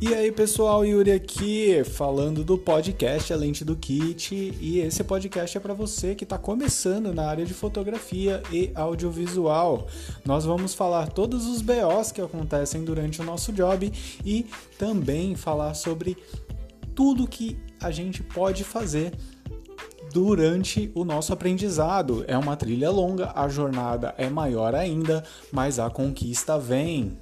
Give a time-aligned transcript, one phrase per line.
[0.00, 5.58] E aí pessoal, Yuri aqui falando do podcast A Lente do Kit e esse podcast
[5.58, 9.88] é para você que está começando na área de fotografia e audiovisual.
[10.24, 13.92] Nós vamos falar todos os BOs que acontecem durante o nosso job
[14.24, 14.46] e
[14.78, 16.16] também falar sobre
[16.94, 19.12] tudo que a gente pode fazer
[20.12, 22.24] durante o nosso aprendizado.
[22.28, 27.18] É uma trilha longa, a jornada é maior ainda, mas a conquista vem.